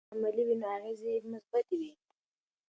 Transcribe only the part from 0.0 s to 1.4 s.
که طرحې علمي وي نو اغېزې یې